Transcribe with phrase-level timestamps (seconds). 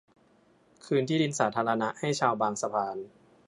[0.85, 2.97] คืนที่ดินสาธารณะให้ชาวบางสะพาน